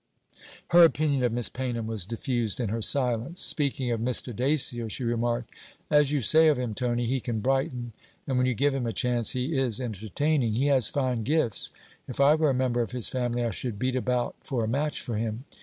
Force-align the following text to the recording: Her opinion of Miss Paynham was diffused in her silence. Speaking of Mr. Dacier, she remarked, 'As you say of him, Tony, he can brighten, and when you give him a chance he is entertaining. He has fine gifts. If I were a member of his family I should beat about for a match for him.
Her 0.69 0.83
opinion 0.83 1.23
of 1.23 1.31
Miss 1.31 1.47
Paynham 1.47 1.85
was 1.85 2.07
diffused 2.07 2.59
in 2.59 2.69
her 2.69 2.81
silence. 2.81 3.39
Speaking 3.39 3.91
of 3.91 3.99
Mr. 3.99 4.35
Dacier, 4.35 4.89
she 4.89 5.03
remarked, 5.03 5.51
'As 5.91 6.11
you 6.11 6.21
say 6.21 6.47
of 6.47 6.57
him, 6.57 6.73
Tony, 6.73 7.05
he 7.05 7.19
can 7.19 7.39
brighten, 7.39 7.93
and 8.25 8.35
when 8.35 8.47
you 8.47 8.55
give 8.55 8.73
him 8.73 8.87
a 8.87 8.93
chance 8.93 9.33
he 9.33 9.55
is 9.55 9.79
entertaining. 9.79 10.53
He 10.55 10.65
has 10.73 10.87
fine 10.89 11.21
gifts. 11.21 11.69
If 12.07 12.19
I 12.19 12.33
were 12.33 12.49
a 12.49 12.53
member 12.55 12.81
of 12.81 12.93
his 12.93 13.09
family 13.09 13.43
I 13.45 13.51
should 13.51 13.77
beat 13.77 13.95
about 13.95 14.35
for 14.41 14.63
a 14.63 14.67
match 14.67 14.99
for 15.01 15.17
him. 15.17 15.45